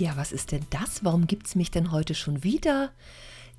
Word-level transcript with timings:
Ja, 0.00 0.16
was 0.16 0.32
ist 0.32 0.50
denn 0.50 0.64
das? 0.70 1.04
Warum 1.04 1.26
gibt 1.26 1.46
es 1.46 1.56
mich 1.56 1.70
denn 1.70 1.92
heute 1.92 2.14
schon 2.14 2.42
wieder? 2.42 2.90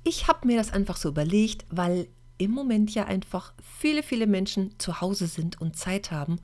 Ich 0.02 0.26
habe 0.26 0.48
mir 0.48 0.56
das 0.56 0.72
einfach 0.72 0.96
so 0.96 1.08
überlegt, 1.08 1.64
weil 1.70 2.08
im 2.36 2.50
Moment 2.50 2.92
ja 2.92 3.04
einfach 3.04 3.54
viele, 3.78 4.02
viele 4.02 4.26
Menschen 4.26 4.76
zu 4.80 5.00
Hause 5.00 5.28
sind 5.28 5.60
und 5.60 5.76
Zeit 5.76 6.10
haben. 6.10 6.40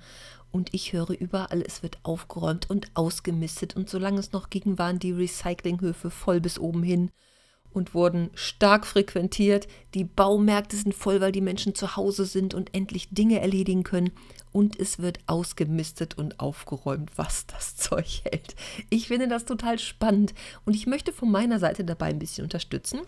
Und 0.52 0.72
ich 0.72 0.92
höre 0.92 1.10
überall, 1.10 1.62
es 1.62 1.82
wird 1.82 1.98
aufgeräumt 2.04 2.70
und 2.70 2.92
ausgemistet. 2.94 3.74
Und 3.74 3.90
solange 3.90 4.20
es 4.20 4.30
noch 4.30 4.50
ging, 4.50 4.78
waren 4.78 5.00
die 5.00 5.10
Recyclinghöfe 5.10 6.10
voll 6.10 6.40
bis 6.40 6.60
oben 6.60 6.84
hin 6.84 7.10
und 7.72 7.94
wurden 7.94 8.30
stark 8.34 8.86
frequentiert. 8.86 9.68
Die 9.94 10.04
Baumärkte 10.04 10.76
sind 10.76 10.94
voll, 10.94 11.20
weil 11.20 11.32
die 11.32 11.40
Menschen 11.40 11.74
zu 11.74 11.96
Hause 11.96 12.24
sind 12.24 12.54
und 12.54 12.74
endlich 12.74 13.08
Dinge 13.10 13.40
erledigen 13.40 13.84
können 13.84 14.12
und 14.52 14.78
es 14.78 14.98
wird 14.98 15.20
ausgemistet 15.26 16.16
und 16.16 16.40
aufgeräumt, 16.40 17.16
was 17.16 17.46
das 17.46 17.76
Zeug 17.76 18.22
hält. 18.24 18.54
Ich 18.90 19.08
finde 19.08 19.28
das 19.28 19.44
total 19.44 19.78
spannend 19.78 20.34
und 20.64 20.74
ich 20.74 20.86
möchte 20.86 21.12
von 21.12 21.30
meiner 21.30 21.58
Seite 21.58 21.84
dabei 21.84 22.06
ein 22.06 22.18
bisschen 22.18 22.44
unterstützen. 22.44 23.00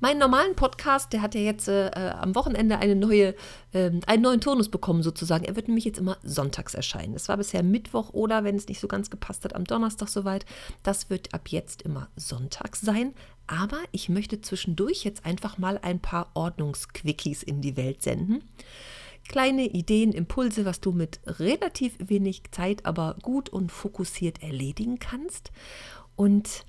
Meinen 0.00 0.18
normalen 0.18 0.54
Podcast, 0.56 1.12
der 1.12 1.22
hat 1.22 1.34
ja 1.34 1.40
jetzt 1.40 1.68
äh, 1.68 1.90
am 1.94 2.34
Wochenende 2.34 2.78
eine 2.78 2.96
neue, 2.96 3.34
äh, 3.72 3.90
einen 4.06 4.22
neuen 4.22 4.40
Turnus 4.40 4.68
bekommen 4.68 5.02
sozusagen. 5.02 5.44
Er 5.44 5.56
wird 5.56 5.68
nämlich 5.68 5.84
jetzt 5.84 5.98
immer 5.98 6.18
sonntags 6.22 6.74
erscheinen. 6.74 7.14
Es 7.14 7.28
war 7.28 7.36
bisher 7.36 7.62
Mittwoch 7.62 8.10
oder, 8.12 8.44
wenn 8.44 8.56
es 8.56 8.68
nicht 8.68 8.80
so 8.80 8.88
ganz 8.88 9.10
gepasst 9.10 9.44
hat, 9.44 9.54
am 9.54 9.64
Donnerstag 9.64 10.08
soweit. 10.08 10.44
Das 10.82 11.10
wird 11.10 11.32
ab 11.32 11.48
jetzt 11.48 11.82
immer 11.82 12.08
sonntags 12.16 12.80
sein. 12.80 13.14
Aber 13.52 13.82
ich 13.92 14.08
möchte 14.08 14.40
zwischendurch 14.40 15.04
jetzt 15.04 15.26
einfach 15.26 15.58
mal 15.58 15.76
ein 15.76 16.00
paar 16.00 16.30
Ordnungsquickies 16.32 17.42
in 17.42 17.60
die 17.60 17.76
Welt 17.76 18.02
senden 18.02 18.42
kleine 19.28 19.66
Ideen, 19.66 20.12
Impulse, 20.12 20.64
was 20.64 20.80
du 20.80 20.90
mit 20.90 21.20
relativ 21.26 21.94
wenig 21.98 22.42
Zeit, 22.50 22.84
aber 22.86 23.16
gut 23.22 23.50
und 23.50 23.70
fokussiert 23.70 24.42
erledigen 24.42 24.98
kannst. 24.98 25.52
Und 26.16 26.64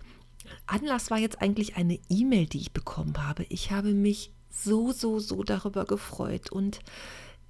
Anlass 0.67 1.09
war 1.09 1.17
jetzt 1.17 1.41
eigentlich 1.41 1.77
eine 1.77 1.99
E-Mail, 2.09 2.45
die 2.45 2.59
ich 2.59 2.73
bekommen 2.73 3.15
habe. 3.25 3.45
Ich 3.49 3.71
habe 3.71 3.93
mich 3.93 4.33
so, 4.49 4.91
so, 4.91 5.19
so 5.19 5.43
darüber 5.43 5.85
gefreut 5.85 6.51
und 6.51 6.79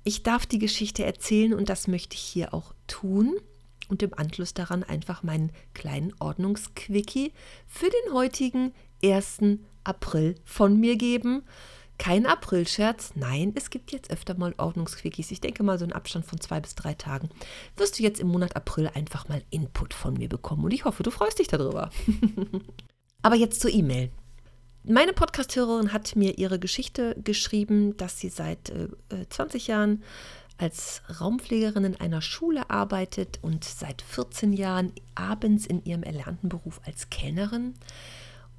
ich 0.03 0.23
darf 0.23 0.45
die 0.45 0.59
Geschichte 0.59 1.03
erzählen 1.03 1.53
und 1.53 1.69
das 1.69 1.87
möchte 1.87 2.15
ich 2.15 2.21
hier 2.21 2.53
auch 2.53 2.73
tun 2.87 3.35
und 3.89 4.03
im 4.03 4.13
Anschluss 4.13 4.53
daran 4.53 4.83
einfach 4.83 5.23
meinen 5.23 5.51
kleinen 5.73 6.13
Ordnungsquickie 6.19 7.33
für 7.67 7.89
den 7.89 8.13
heutigen 8.13 8.73
1. 9.03 9.59
April 9.83 10.35
von 10.45 10.79
mir 10.79 10.95
geben. 10.95 11.43
Kein 11.99 12.25
Aprilscherz, 12.25 13.11
nein, 13.15 13.53
es 13.55 13.69
gibt 13.69 13.91
jetzt 13.91 14.11
öfter 14.11 14.33
mal 14.35 14.53
Ordnungsquickies. 14.57 15.31
Ich 15.31 15.41
denke 15.41 15.63
mal 15.63 15.77
so 15.77 15.85
einen 15.85 15.93
Abstand 15.93 16.25
von 16.25 16.41
zwei 16.41 16.59
bis 16.59 16.75
drei 16.75 16.95
Tagen. 16.95 17.29
Wirst 17.77 17.99
du 17.99 18.03
jetzt 18.03 18.19
im 18.19 18.27
Monat 18.27 18.55
April 18.55 18.89
einfach 18.93 19.29
mal 19.29 19.43
Input 19.51 19.93
von 19.93 20.15
mir 20.15 20.27
bekommen 20.27 20.65
und 20.65 20.73
ich 20.73 20.85
hoffe, 20.85 21.03
du 21.03 21.11
freust 21.11 21.39
dich 21.39 21.47
darüber. 21.47 21.91
Aber 23.21 23.35
jetzt 23.35 23.61
zur 23.61 23.71
E-Mail. 23.71 24.09
Meine 24.85 25.13
Podcasthörerin 25.13 25.93
hat 25.93 26.15
mir 26.17 26.37
ihre 26.37 26.59
Geschichte 26.59 27.15
geschrieben, 27.23 27.95
dass 27.95 28.19
sie 28.19 28.27
seit 28.27 28.69
äh, 28.69 28.89
20 29.29 29.67
Jahren 29.67 30.03
als 30.57 31.01
Raumpflegerin 31.21 31.85
in 31.85 31.95
einer 31.95 32.21
Schule 32.21 32.69
arbeitet 32.69 33.39
und 33.41 33.63
seit 33.63 34.01
14 34.01 34.51
Jahren 34.51 34.91
abends 35.15 35.65
in 35.65 35.85
ihrem 35.85 36.03
erlernten 36.03 36.49
Beruf 36.49 36.81
als 36.85 37.09
Kellnerin 37.09 37.75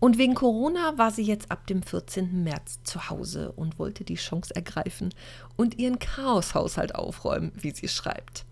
und 0.04 0.18
wegen 0.18 0.34
Corona 0.34 0.98
war 0.98 1.10
sie 1.10 1.22
jetzt 1.22 1.50
ab 1.50 1.66
dem 1.66 1.82
14. 1.82 2.44
März 2.44 2.80
zu 2.84 3.08
Hause 3.08 3.52
und 3.52 3.78
wollte 3.78 4.04
die 4.04 4.16
Chance 4.16 4.54
ergreifen 4.54 5.14
und 5.56 5.78
ihren 5.78 5.98
Chaoshaushalt 5.98 6.94
aufräumen, 6.94 7.52
wie 7.54 7.70
sie 7.70 7.88
schreibt. 7.88 8.44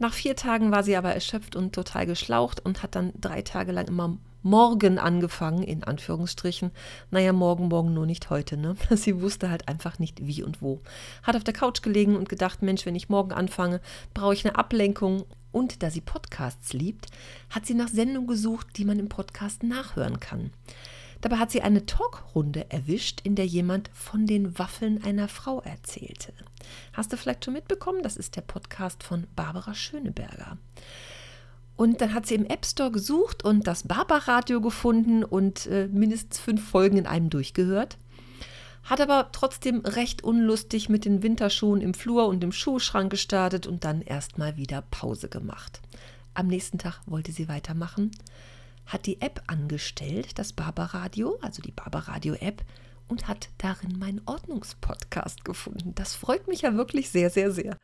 Nach 0.00 0.12
vier 0.12 0.34
Tagen 0.34 0.72
war 0.72 0.82
sie 0.82 0.96
aber 0.96 1.14
erschöpft 1.14 1.54
und 1.54 1.72
total 1.72 2.06
geschlaucht 2.06 2.58
und 2.58 2.82
hat 2.82 2.96
dann 2.96 3.12
drei 3.20 3.42
Tage 3.42 3.70
lang 3.70 3.86
immer 3.86 4.18
morgen 4.42 4.98
angefangen, 4.98 5.62
in 5.62 5.84
Anführungsstrichen. 5.84 6.72
Naja, 7.12 7.32
morgen, 7.32 7.68
morgen 7.68 7.94
nur 7.94 8.06
nicht 8.06 8.28
heute, 8.28 8.56
ne? 8.56 8.74
Sie 8.90 9.22
wusste 9.22 9.48
halt 9.48 9.68
einfach 9.68 10.00
nicht 10.00 10.26
wie 10.26 10.42
und 10.42 10.60
wo. 10.60 10.80
Hat 11.22 11.36
auf 11.36 11.44
der 11.44 11.54
Couch 11.54 11.82
gelegen 11.82 12.16
und 12.16 12.28
gedacht, 12.28 12.62
Mensch, 12.62 12.84
wenn 12.84 12.96
ich 12.96 13.08
morgen 13.08 13.30
anfange, 13.30 13.80
brauche 14.12 14.34
ich 14.34 14.44
eine 14.44 14.58
Ablenkung. 14.58 15.24
Und 15.52 15.84
da 15.84 15.90
sie 15.90 16.00
Podcasts 16.00 16.72
liebt, 16.72 17.06
hat 17.48 17.64
sie 17.64 17.74
nach 17.74 17.88
Sendungen 17.88 18.26
gesucht, 18.26 18.66
die 18.76 18.84
man 18.84 18.98
im 18.98 19.08
Podcast 19.08 19.62
nachhören 19.62 20.18
kann. 20.18 20.50
Dabei 21.26 21.38
hat 21.38 21.50
sie 21.50 21.62
eine 21.62 21.84
Talkrunde 21.86 22.70
erwischt, 22.70 23.20
in 23.24 23.34
der 23.34 23.46
jemand 23.46 23.90
von 23.92 24.28
den 24.28 24.60
Waffeln 24.60 25.02
einer 25.02 25.26
Frau 25.26 25.60
erzählte. 25.60 26.32
Hast 26.92 27.12
du 27.12 27.16
vielleicht 27.16 27.44
schon 27.44 27.54
mitbekommen? 27.54 28.04
Das 28.04 28.16
ist 28.16 28.36
der 28.36 28.42
Podcast 28.42 29.02
von 29.02 29.26
Barbara 29.34 29.74
Schöneberger. 29.74 30.56
Und 31.74 32.00
dann 32.00 32.14
hat 32.14 32.26
sie 32.26 32.36
im 32.36 32.46
App 32.46 32.64
Store 32.64 32.92
gesucht 32.92 33.44
und 33.44 33.66
das 33.66 33.88
Barbaradio 33.88 34.60
gefunden 34.60 35.24
und 35.24 35.66
äh, 35.66 35.88
mindestens 35.88 36.38
fünf 36.38 36.64
Folgen 36.64 36.96
in 36.96 37.08
einem 37.08 37.28
durchgehört. 37.28 37.98
Hat 38.84 39.00
aber 39.00 39.30
trotzdem 39.32 39.80
recht 39.80 40.22
unlustig 40.22 40.88
mit 40.88 41.04
den 41.04 41.24
Winterschuhen 41.24 41.80
im 41.80 41.94
Flur 41.94 42.28
und 42.28 42.44
im 42.44 42.52
Schuhschrank 42.52 43.10
gestartet 43.10 43.66
und 43.66 43.82
dann 43.82 44.00
erstmal 44.00 44.56
wieder 44.56 44.80
Pause 44.92 45.28
gemacht. 45.28 45.80
Am 46.34 46.46
nächsten 46.46 46.78
Tag 46.78 47.00
wollte 47.04 47.32
sie 47.32 47.48
weitermachen, 47.48 48.12
hat 48.86 49.06
die 49.06 49.20
App 49.20 49.42
angestellt, 49.46 50.38
das 50.38 50.52
Barbaradio, 50.52 51.38
also 51.42 51.62
die 51.62 51.72
Barbaradio-App, 51.72 52.64
und 53.08 53.28
hat 53.28 53.50
darin 53.58 53.98
meinen 53.98 54.20
Ordnungspodcast 54.26 55.44
gefunden. 55.44 55.94
Das 55.94 56.14
freut 56.14 56.48
mich 56.48 56.62
ja 56.62 56.74
wirklich 56.74 57.10
sehr, 57.10 57.30
sehr, 57.30 57.52
sehr. 57.52 57.76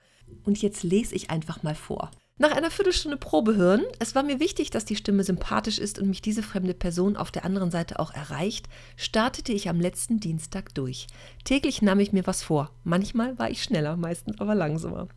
Und 0.44 0.60
jetzt 0.62 0.82
lese 0.82 1.14
ich 1.14 1.30
einfach 1.30 1.62
mal 1.62 1.74
vor. 1.74 2.10
Nach 2.38 2.50
einer 2.50 2.70
Viertelstunde 2.70 3.19
Probe 3.19 3.56
hören, 3.56 3.84
es 3.98 4.15
war 4.15 4.22
mir 4.22 4.41
wichtig, 4.41 4.70
dass 4.70 4.87
die 4.87 4.97
Stimme 4.97 5.22
sympathisch 5.22 5.78
ist 5.78 5.98
und 5.98 6.09
mich 6.09 6.22
diese 6.22 6.43
fremde 6.43 6.72
Person 6.72 7.16
auf 7.16 7.31
der 7.31 7.44
anderen 7.44 7.70
Seite 7.70 8.00
auch 8.00 8.12
erreicht, 8.12 8.69
startete 8.97 9.53
ich 9.53 9.69
am 9.69 9.78
letzten 9.78 10.19
Dienstag 10.19 10.75
durch. 10.75 11.06
Täglich 11.44 11.82
nahm 11.82 12.00
ich 12.00 12.12
mir 12.12 12.26
was 12.26 12.43
vor. 12.43 12.70
Manchmal 12.84 13.38
war 13.38 13.50
ich 13.50 13.62
schneller, 13.62 13.97
meistens 13.98 14.41
aber 14.41 14.54
langsamer. 14.54 15.09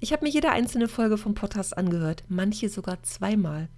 Ich 0.00 0.12
habe 0.12 0.24
mir 0.24 0.30
jede 0.30 0.50
einzelne 0.50 0.88
Folge 0.88 1.18
vom 1.18 1.34
Podcast 1.34 1.76
angehört, 1.76 2.24
manche 2.28 2.70
sogar 2.70 3.02
zweimal. 3.02 3.68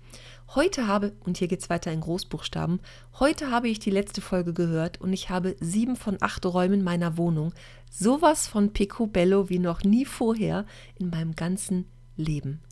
Heute 0.55 0.87
habe, 0.87 1.15
und 1.25 1.37
hier 1.37 1.49
geht 1.49 1.61
es 1.61 1.69
weiter 1.69 1.91
in 1.91 2.01
Großbuchstaben, 2.01 2.81
heute 3.19 3.51
habe 3.51 3.69
ich 3.69 3.81
die 3.81 3.91
letzte 3.91 4.21
Folge 4.21 4.55
gehört 4.55 5.01
und 5.01 5.13
ich 5.13 5.31
habe 5.31 5.57
sieben 5.61 5.97
von 5.97 6.17
acht 6.21 6.47
Räumen 6.47 6.85
meiner 6.85 7.19
Wohnung 7.19 7.53
sowas 7.91 8.47
von 8.47 8.73
Picobello 8.73 9.51
wie 9.51 9.59
noch 9.59 9.83
nie 9.83 10.05
vorher 10.05 10.65
in 10.97 11.11
meinem 11.11 11.35
ganzen 11.35 11.87
Leben. 12.17 12.63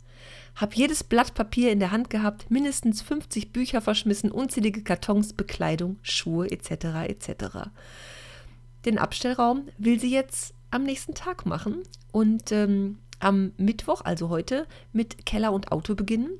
Hab 0.55 0.75
jedes 0.75 1.03
Blatt 1.03 1.33
Papier 1.33 1.71
in 1.71 1.79
der 1.79 1.91
Hand 1.91 2.09
gehabt, 2.09 2.51
mindestens 2.51 3.01
50 3.01 3.51
Bücher 3.51 3.81
verschmissen, 3.81 4.31
unzählige 4.31 4.83
Kartons, 4.83 5.33
Bekleidung, 5.33 5.97
Schuhe 6.03 6.49
etc. 6.51 7.07
etc. 7.07 7.69
Den 8.85 8.99
Abstellraum 8.99 9.67
will 9.77 9.99
sie 9.99 10.11
jetzt 10.11 10.53
am 10.69 10.83
nächsten 10.83 11.15
Tag 11.15 11.45
machen 11.45 11.83
und 12.11 12.51
ähm, 12.51 12.99
am 13.19 13.53
Mittwoch, 13.57 14.01
also 14.03 14.29
heute, 14.29 14.67
mit 14.91 15.25
Keller 15.25 15.53
und 15.53 15.71
Auto 15.71 15.95
beginnen 15.95 16.39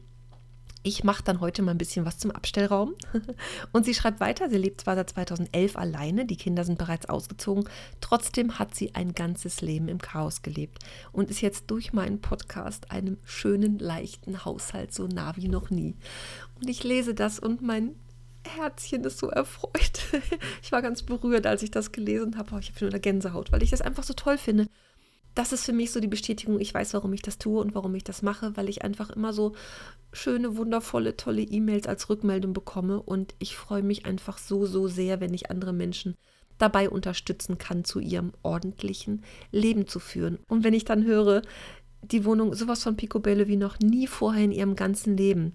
ich 0.83 1.03
mache 1.03 1.23
dann 1.23 1.39
heute 1.39 1.61
mal 1.61 1.71
ein 1.71 1.77
bisschen 1.77 2.05
was 2.05 2.17
zum 2.17 2.31
Abstellraum. 2.31 2.93
Und 3.71 3.85
sie 3.85 3.93
schreibt 3.93 4.19
weiter, 4.19 4.49
sie 4.49 4.57
lebt 4.57 4.81
zwar 4.81 4.95
seit 4.95 5.09
2011 5.09 5.77
alleine, 5.77 6.25
die 6.25 6.35
Kinder 6.35 6.65
sind 6.65 6.77
bereits 6.77 7.07
ausgezogen, 7.07 7.63
trotzdem 8.01 8.59
hat 8.59 8.75
sie 8.75 8.93
ein 8.93 9.13
ganzes 9.13 9.61
Leben 9.61 9.87
im 9.87 9.99
Chaos 9.99 10.41
gelebt 10.41 10.79
und 11.11 11.29
ist 11.29 11.41
jetzt 11.41 11.71
durch 11.71 11.93
meinen 11.93 12.19
Podcast 12.19 12.91
einem 12.91 13.17
schönen, 13.23 13.79
leichten 13.79 14.43
Haushalt 14.43 14.93
so 14.93 15.07
nah 15.07 15.35
wie 15.37 15.47
noch 15.47 15.69
nie. 15.69 15.95
Und 16.59 16.69
ich 16.69 16.83
lese 16.83 17.13
das 17.13 17.39
und 17.39 17.61
mein 17.61 17.95
Herzchen 18.45 19.05
ist 19.05 19.19
so 19.19 19.29
erfreut. 19.29 20.01
Ich 20.61 20.71
war 20.71 20.81
ganz 20.81 21.03
berührt, 21.03 21.45
als 21.45 21.63
ich 21.63 21.71
das 21.71 21.91
gelesen 21.91 22.37
habe. 22.37 22.59
Ich 22.59 22.69
habe 22.69 22.79
schon 22.79 22.89
eine 22.89 22.99
Gänsehaut, 22.99 23.51
weil 23.51 23.63
ich 23.63 23.69
das 23.69 23.81
einfach 23.81 24.03
so 24.03 24.13
toll 24.13 24.37
finde 24.37 24.67
das 25.35 25.51
ist 25.51 25.65
für 25.65 25.73
mich 25.73 25.91
so 25.91 25.99
die 25.99 26.07
Bestätigung, 26.07 26.59
ich 26.59 26.73
weiß, 26.73 26.93
warum 26.93 27.13
ich 27.13 27.21
das 27.21 27.37
tue 27.37 27.59
und 27.59 27.73
warum 27.75 27.95
ich 27.95 28.03
das 28.03 28.21
mache, 28.21 28.55
weil 28.55 28.69
ich 28.69 28.83
einfach 28.83 29.09
immer 29.09 29.33
so 29.33 29.53
schöne, 30.11 30.57
wundervolle, 30.57 31.17
tolle 31.17 31.41
E-Mails 31.41 31.87
als 31.87 32.09
Rückmeldung 32.09 32.53
bekomme 32.53 33.01
und 33.01 33.33
ich 33.39 33.55
freue 33.55 33.83
mich 33.83 34.05
einfach 34.05 34.37
so, 34.37 34.65
so 34.65 34.87
sehr, 34.87 35.19
wenn 35.19 35.33
ich 35.33 35.49
andere 35.49 35.73
Menschen 35.73 36.15
dabei 36.57 36.89
unterstützen 36.89 37.57
kann, 37.57 37.83
zu 37.83 37.99
ihrem 37.99 38.31
ordentlichen 38.43 39.23
Leben 39.51 39.87
zu 39.87 39.99
führen. 39.99 40.39
Und 40.47 40.63
wenn 40.63 40.73
ich 40.73 40.85
dann 40.85 41.03
höre, 41.03 41.41
die 42.03 42.25
Wohnung 42.25 42.53
sowas 42.53 42.83
von 42.83 42.95
Picobello 42.95 43.47
wie 43.47 43.55
noch 43.55 43.79
nie 43.79 44.07
vorher 44.07 44.43
in 44.43 44.51
ihrem 44.51 44.75
ganzen 44.75 45.17
Leben. 45.17 45.53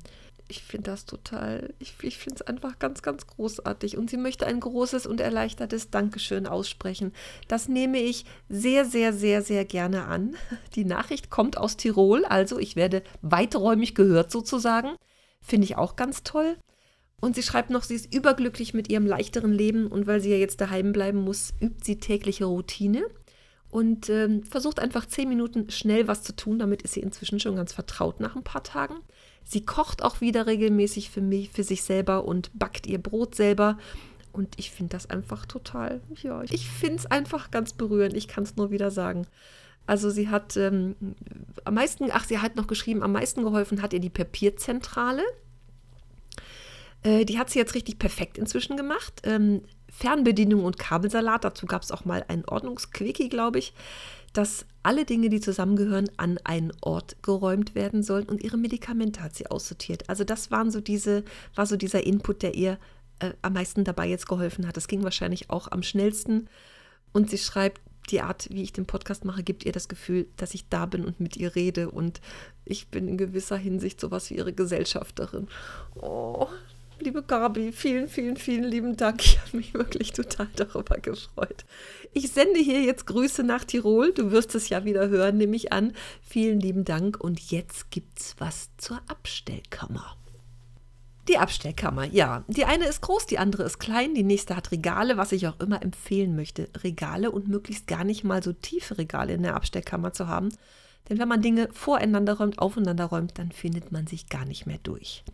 Ich 0.49 0.63
finde 0.63 0.91
das 0.91 1.05
total, 1.05 1.75
ich, 1.79 1.95
ich 2.03 2.19
finde 2.19 2.37
es 2.37 2.43
einfach 2.43 2.79
ganz, 2.79 3.03
ganz 3.03 3.27
großartig. 3.27 3.97
Und 3.99 4.09
sie 4.11 4.17
möchte 4.17 4.47
ein 4.47 4.61
großes 4.61 5.07
und 5.07 5.21
erleichtertes 5.21 5.91
Dankeschön 5.91 6.47
aussprechen. 6.47 7.13
Das 7.49 7.69
nehme 7.69 7.99
ich 7.99 8.25
sehr, 8.49 8.85
sehr, 8.85 9.13
sehr, 9.13 9.43
sehr 9.43 9.65
gerne 9.65 10.07
an. 10.07 10.37
Die 10.75 10.85
Nachricht 10.85 11.31
kommt 11.31 11.59
aus 11.59 11.77
Tirol, 11.77 12.25
also 12.25 12.59
ich 12.59 12.77
werde 12.77 13.03
weiträumig 13.21 13.95
gehört 13.95 14.31
sozusagen. 14.31 14.97
Finde 15.41 15.67
ich 15.67 15.77
auch 15.77 15.97
ganz 15.97 16.23
toll. 16.23 16.57
Und 17.21 17.35
sie 17.35 17.43
schreibt 17.43 17.71
noch, 17.71 17.83
sie 17.83 17.95
ist 17.95 18.15
überglücklich 18.15 18.75
mit 18.75 18.91
ihrem 18.91 19.07
leichteren 19.07 19.53
Leben 19.53 19.89
und 19.89 20.07
weil 20.07 20.21
sie 20.21 20.31
ja 20.31 20.37
jetzt 20.37 20.61
daheim 20.61 20.93
bleiben 20.93 21.19
muss, 21.19 21.53
übt 21.61 21.85
sie 21.85 21.99
tägliche 21.99 22.45
Routine 22.45 23.05
und 23.71 24.09
ähm, 24.09 24.45
versucht 24.45 24.79
einfach 24.79 25.05
zehn 25.07 25.29
Minuten 25.29 25.69
schnell 25.71 26.07
was 26.07 26.23
zu 26.23 26.35
tun. 26.35 26.59
Damit 26.59 26.83
ist 26.83 26.95
sie 26.95 27.01
inzwischen 27.01 27.41
schon 27.41 27.57
ganz 27.57 27.73
vertraut 27.73 28.21
nach 28.21 28.37
ein 28.37 28.45
paar 28.45 28.63
Tagen. 28.63 28.95
Sie 29.49 29.65
kocht 29.65 30.03
auch 30.03 30.21
wieder 30.21 30.47
regelmäßig 30.47 31.09
für 31.09 31.23
mich, 31.23 31.49
für 31.49 31.65
sich 31.65 31.83
selber 31.83 32.25
und 32.25 32.51
backt 32.53 32.87
ihr 32.87 32.99
Brot 32.99 33.35
selber. 33.35 33.79
Und 34.31 34.55
ich 34.59 34.71
finde 34.71 34.91
das 34.91 35.09
einfach 35.09 35.47
total, 35.47 36.03
ja, 36.23 36.43
ich 36.43 36.69
finde 36.69 36.97
es 36.97 37.07
einfach 37.07 37.51
ganz 37.51 37.73
berührend. 37.73 38.15
Ich 38.15 38.29
kann 38.29 38.45
es 38.45 38.57
nur 38.57 38.71
wieder 38.71 38.91
sagen. 38.91 39.27
Also 39.87 40.11
sie 40.11 40.29
hat 40.29 40.59
ähm, 40.59 40.97
am 41.65 41.73
meisten, 41.73 42.11
ach, 42.13 42.25
sie 42.25 42.41
hat 42.41 42.57
noch 42.57 42.67
geschrieben, 42.67 43.03
am 43.03 43.13
meisten 43.13 43.43
geholfen 43.43 43.81
hat 43.81 43.95
ihr 43.95 44.01
die 44.01 44.11
Papierzentrale. 44.11 45.23
Äh, 47.03 47.25
die 47.25 47.39
hat 47.39 47.49
sie 47.49 47.59
jetzt 47.59 47.75
richtig 47.75 47.99
perfekt 47.99 48.37
inzwischen 48.37 48.77
gemacht. 48.77 49.23
Ähm, 49.25 49.63
Fernbedienung 49.89 50.63
und 50.67 50.79
Kabelsalat, 50.79 51.45
dazu 51.45 51.65
gab 51.65 51.81
es 51.81 51.91
auch 51.91 52.05
mal 52.05 52.23
ein 52.29 52.45
Ordnungsquickie, 52.45 53.31
glaube 53.31 53.61
ich, 53.61 53.73
dass 54.39 54.67
alle 54.85 55.05
Dinge, 55.05 55.31
die 55.31 55.41
zusammengehören, 55.41 56.09
an 56.17 56.39
einen 56.45 56.73
Ort 56.81 57.17
geräumt 57.25 57.75
werden 57.75 58.05
sollen 58.05 58.29
und 58.29 58.41
ihre 58.41 58.57
Medikamente 58.57 59.21
hat 59.21 59.35
sie 59.35 59.49
aussortiert. 59.49 60.09
Also 60.09 60.23
das 60.23 60.53
waren 60.53 60.71
so 60.71 60.81
diese, 60.81 61.25
war 61.57 61.67
so 61.67 61.77
dieser 61.77 62.07
Input, 62.07 62.45
der 62.45 62.55
ihr 62.55 62.79
äh, 63.19 63.33
am 63.43 63.55
meisten 63.55 63.83
dabei 63.83 64.07
jetzt 64.07 64.29
geholfen 64.29 64.69
hat. 64.69 64.77
Das 64.77 64.87
ging 64.87 65.03
wahrscheinlich 65.03 65.51
auch 65.51 65.73
am 65.73 65.83
schnellsten. 65.83 66.49
Und 67.13 67.31
sie 67.31 67.39
schreibt, 67.39 67.81
die 68.11 68.21
Art, 68.21 68.49
wie 68.53 68.63
ich 68.63 68.73
den 68.73 68.87
Podcast 68.87 69.25
mache, 69.25 69.43
gibt 69.43 69.65
ihr 69.65 69.73
das 69.73 69.89
Gefühl, 69.89 70.29
dass 70.37 70.55
ich 70.55 70.69
da 70.69 70.87
bin 70.87 71.05
und 71.05 71.19
mit 71.19 71.37
ihr 71.37 71.57
rede. 71.57 71.91
Und 71.91 72.21
ich 72.65 72.87
bin 72.87 73.09
in 73.09 73.19
gewisser 73.19 73.57
Hinsicht 73.57 74.01
sowas 74.01 74.31
wie 74.31 74.37
ihre 74.37 74.53
Gesellschafterin. 74.53 75.49
Oh, 75.97 76.47
liebe 77.01 77.23
Gabi, 77.23 77.73
vielen, 77.73 78.09
vielen, 78.09 78.37
vielen 78.37 78.65
lieben 78.65 78.97
Dank. 78.97 79.25
Ich 79.25 79.39
habe 79.41 79.57
mich 79.57 79.75
wirklich 79.75 80.13
total 80.13 80.49
darüber 80.57 80.97
gefreut. 80.99 81.65
Ich 82.13 82.33
sende 82.33 82.61
hier 82.61 82.83
jetzt 82.83 83.07
Grüße 83.07 83.43
nach 83.43 83.65
Tirol. 83.65 84.13
Du 84.13 84.31
wirst 84.31 84.55
es 84.55 84.69
ja 84.69 84.85
wieder 84.85 85.09
hören, 85.09 85.37
nehme 85.37 85.57
ich 85.57 85.73
an. 85.73 85.93
Vielen 86.23 86.61
lieben 86.61 86.85
Dank. 86.85 87.19
Und 87.21 87.41
jetzt 87.51 87.91
gibt's 87.91 88.35
was 88.39 88.71
zur 88.77 89.01
Abstellkammer. 89.09 90.17
Die 91.29 91.37
Abstellkammer, 91.37 92.05
ja. 92.05 92.45
Die 92.49 92.65
eine 92.65 92.87
ist 92.87 93.03
groß, 93.03 93.27
die 93.27 93.39
andere 93.39 93.65
ist 93.65 93.79
klein, 93.79 94.15
die 94.15 94.23
nächste 94.23 94.57
hat 94.57 94.73
Regale, 94.73 95.19
was 95.19 95.33
ich 95.33 95.47
auch 95.47 95.61
immer 95.61 95.83
empfehlen 95.83 96.35
möchte. 96.35 96.71
Regale 96.83 97.31
und 97.31 97.49
möglichst 97.49 97.87
gar 97.87 98.05
nicht 98.05 98.25
mal 98.25 98.43
so 98.43 98.55
tiefe 98.55 98.97
Regale 98.97 99.35
in 99.35 99.43
der 99.43 99.55
Abstellkammer 99.55 100.15
zu 100.15 100.27
haben, 100.27 100.49
denn 101.09 101.19
wenn 101.19 101.29
man 101.29 101.41
Dinge 101.41 101.69
voreinander 101.73 102.35
räumt, 102.35 102.59
aufeinander 102.59 103.07
räumt, 103.07 103.39
dann 103.39 103.51
findet 103.51 103.93
man 103.93 104.07
sich 104.07 104.29
gar 104.29 104.45
nicht 104.45 104.67
mehr 104.67 104.79
durch. 104.83 105.25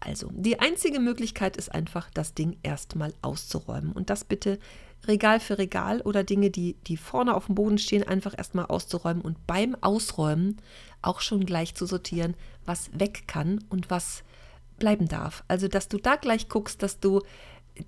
Also, 0.00 0.30
die 0.32 0.60
einzige 0.60 0.98
Möglichkeit 0.98 1.56
ist 1.56 1.72
einfach, 1.74 2.10
das 2.10 2.32
Ding 2.34 2.56
erstmal 2.62 3.12
auszuräumen. 3.20 3.92
Und 3.92 4.08
das 4.08 4.24
bitte 4.24 4.58
Regal 5.06 5.40
für 5.40 5.58
Regal 5.58 6.00
oder 6.02 6.24
Dinge, 6.24 6.50
die, 6.50 6.74
die 6.86 6.96
vorne 6.96 7.34
auf 7.34 7.46
dem 7.46 7.54
Boden 7.54 7.78
stehen, 7.78 8.06
einfach 8.06 8.34
erstmal 8.36 8.66
auszuräumen 8.66 9.22
und 9.22 9.46
beim 9.46 9.76
Ausräumen 9.80 10.60
auch 11.02 11.20
schon 11.20 11.44
gleich 11.44 11.74
zu 11.74 11.86
sortieren, 11.86 12.34
was 12.64 12.90
weg 12.98 13.24
kann 13.26 13.64
und 13.68 13.90
was 13.90 14.22
bleiben 14.78 15.08
darf. 15.08 15.44
Also, 15.48 15.68
dass 15.68 15.88
du 15.88 15.98
da 15.98 16.16
gleich 16.16 16.48
guckst, 16.48 16.82
dass 16.82 16.98
du 16.98 17.20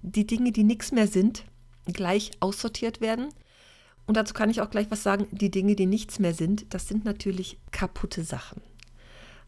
die 0.03 0.27
Dinge, 0.27 0.53
die 0.53 0.65
nichts 0.65 0.93
mehr 0.93 1.07
sind, 1.07 1.45
gleich 1.87 2.31
aussortiert 2.41 3.01
werden 3.01 3.29
und 4.13 4.17
dazu 4.17 4.35
kann 4.35 4.51
ich 4.51 4.61
auch 4.61 4.69
gleich 4.69 4.91
was 4.91 5.03
sagen. 5.03 5.27
Die 5.31 5.51
Dinge, 5.51 5.75
die 5.75 5.87
nichts 5.87 6.19
mehr 6.19 6.35
sind, 6.35 6.75
das 6.75 6.87
sind 6.87 7.07
natürlich 7.07 7.57
kaputte 7.71 8.25
Sachen. 8.25 8.61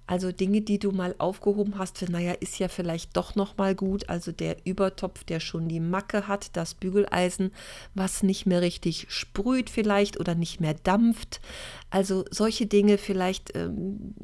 Also 0.07 0.33
Dinge, 0.33 0.63
die 0.63 0.79
du 0.79 0.91
mal 0.91 1.15
aufgehoben 1.19 1.77
hast, 1.77 1.99
für 1.99 2.11
naja, 2.11 2.33
ist 2.33 2.59
ja 2.59 2.69
vielleicht 2.69 3.15
doch 3.15 3.35
noch 3.35 3.59
mal 3.59 3.75
gut. 3.75 4.09
Also 4.09 4.33
der 4.33 4.65
Übertopf, 4.65 5.23
der 5.25 5.39
schon 5.39 5.69
die 5.69 5.81
Macke 5.81 6.29
hat, 6.29 6.57
das 6.57 6.73
Bügeleisen, 6.73 7.51
was 7.93 8.23
nicht 8.23 8.47
mehr 8.47 8.63
richtig 8.63 9.05
sprüht 9.11 9.69
vielleicht 9.69 10.19
oder 10.19 10.35
nicht 10.35 10.63
mehr 10.63 10.73
dampft. 10.73 11.43
Also 11.91 12.25
solche 12.31 12.65
Dinge 12.65 12.97
vielleicht 12.97 13.55
ähm, 13.55 14.15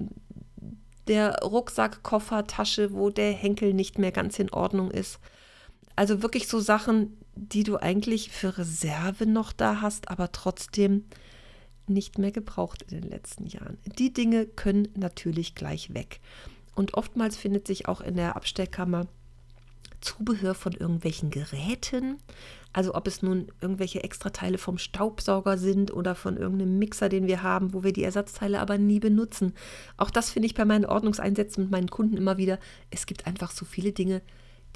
der 1.07 1.41
Rucksack, 1.43 2.03
Koffer, 2.03 2.47
Tasche, 2.47 2.95
wo 2.95 3.11
der 3.11 3.35
Henkel 3.35 3.75
nicht 3.75 3.99
mehr 3.99 4.11
ganz 4.11 4.39
in 4.39 4.49
Ordnung 4.49 4.91
ist. 4.91 5.21
Also 5.97 6.23
wirklich 6.23 6.49
so 6.49 6.61
Sachen, 6.61 7.19
die 7.41 7.63
du 7.63 7.79
eigentlich 7.79 8.31
für 8.31 8.59
Reserve 8.59 9.27
noch 9.27 9.53
da 9.53 9.81
hast, 9.81 10.09
aber 10.09 10.31
trotzdem 10.31 11.07
nicht 11.87 12.19
mehr 12.19 12.33
gebraucht 12.33 12.83
in 12.83 13.01
den 13.01 13.11
letzten 13.11 13.47
Jahren. 13.47 13.79
Die 13.99 14.13
Dinge 14.13 14.47
können 14.47 14.89
natürlich 14.95 15.55
gleich 15.55 15.95
weg. 15.95 16.21
Und 16.75 16.95
oftmals 16.95 17.37
findet 17.37 17.67
sich 17.67 17.89
auch 17.89 18.01
in 18.01 18.15
der 18.15 18.37
Abstellkammer 18.37 19.07
Zubehör 20.01 20.55
von 20.55 20.73
irgendwelchen 20.73 21.31
Geräten. 21.31 22.19
Also 22.73 22.95
ob 22.95 23.07
es 23.07 23.23
nun 23.23 23.51
irgendwelche 23.61 24.05
Extrateile 24.05 24.59
vom 24.59 24.79
Staubsauger 24.79 25.59
sind 25.59 25.93
oder 25.93 26.15
von 26.15 26.37
irgendeinem 26.37 26.79
Mixer, 26.79 27.09
den 27.09 27.27
wir 27.27 27.43
haben, 27.43 27.75
wo 27.75 27.83
wir 27.83 27.93
die 27.93 28.05
Ersatzteile 28.05 28.61
aber 28.61 28.79
nie 28.79 29.01
benutzen. 29.01 29.55
Auch 29.97 30.11
das 30.11 30.31
finde 30.31 30.47
ich 30.47 30.55
bei 30.55 30.65
meinen 30.65 30.87
Ordnungseinsätzen 30.87 31.65
mit 31.65 31.73
meinen 31.73 31.91
Kunden 31.91 32.17
immer 32.17 32.37
wieder. 32.39 32.59
Es 32.91 33.07
gibt 33.07 33.27
einfach 33.27 33.51
so 33.51 33.65
viele 33.65 33.93
Dinge, 33.93 34.23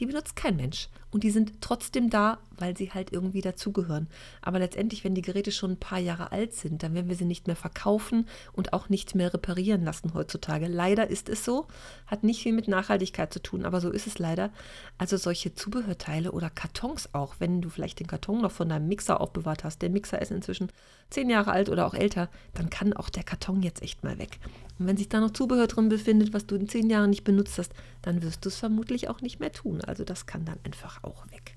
die 0.01 0.07
benutzt 0.07 0.37
kein 0.37 0.57
Mensch. 0.57 0.89
Und 1.11 1.23
die 1.23 1.31
sind 1.31 1.61
trotzdem 1.61 2.11
da, 2.11 2.39
weil 2.59 2.77
sie 2.77 2.91
halt 2.91 3.13
irgendwie 3.13 3.41
dazugehören. 3.41 4.09
Aber 4.43 4.59
letztendlich, 4.59 5.05
wenn 5.05 5.15
die 5.15 5.23
Geräte 5.23 5.53
schon 5.53 5.73
ein 5.73 5.79
paar 5.79 6.01
Jahre 6.01 6.33
alt 6.33 6.55
sind, 6.55 6.83
dann 6.83 6.93
werden 6.95 7.09
wir 7.09 7.15
sie 7.15 7.25
nicht 7.25 7.47
mehr 7.47 7.55
verkaufen 7.55 8.27
und 8.53 8.73
auch 8.73 8.89
nicht 8.89 9.15
mehr 9.15 9.33
reparieren 9.33 9.85
lassen 9.85 10.13
heutzutage. 10.13 10.67
Leider 10.67 11.09
ist 11.09 11.29
es 11.29 11.45
so. 11.45 11.69
Hat 12.07 12.25
nicht 12.25 12.43
viel 12.43 12.53
mit 12.53 12.67
Nachhaltigkeit 12.67 13.33
zu 13.33 13.41
tun, 13.41 13.65
aber 13.65 13.81
so 13.81 13.91
ist 13.91 14.09
es 14.09 14.19
leider. 14.19 14.51
Also 14.99 15.17
solche 15.17 15.55
Zubehörteile 15.55 16.33
oder 16.33 16.51
Kartons 16.51 17.15
auch, 17.15 17.37
wenn 17.39 17.61
du 17.61 17.69
vielleicht 17.69 18.01
den 18.01 18.09
Karton 18.09 18.41
noch 18.43 18.53
von 18.53 18.69
deinem 18.69 18.89
Mixer 18.89 19.21
aufbewahrt 19.21 19.63
hast. 19.63 19.83
Der 19.83 19.91
Mixer 19.91 20.21
ist 20.21 20.33
inzwischen 20.33 20.73
zehn 21.11 21.31
Jahre 21.31 21.53
alt 21.53 21.69
oder 21.69 21.87
auch 21.87 21.95
älter, 21.95 22.29
dann 22.55 22.71
kann 22.71 22.93
auch 22.93 23.09
der 23.09 23.23
Karton 23.23 23.63
jetzt 23.63 23.83
echt 23.83 24.03
mal 24.03 24.19
weg. 24.19 24.41
Und 24.79 24.87
wenn 24.89 24.97
sich 24.97 25.09
da 25.09 25.21
noch 25.21 25.31
Zubehör 25.31 25.69
drin 25.69 25.89
befindet, 25.89 26.33
was 26.33 26.47
du 26.47 26.57
in 26.57 26.69
zehn 26.69 26.91
Jahren 26.91 27.11
nicht 27.11 27.25
benutzt 27.25 27.59
hast, 27.59 27.73
dann 28.03 28.23
wirst 28.23 28.45
du 28.45 28.49
es 28.49 28.57
vermutlich 28.57 29.09
auch 29.09 29.21
nicht 29.21 29.39
mehr 29.39 29.53
tun. 29.53 29.81
Also 29.83 30.05
das 30.05 30.27
kann 30.27 30.45
dann 30.45 30.59
einfach 30.65 31.03
auch 31.05 31.27
weg. 31.31 31.55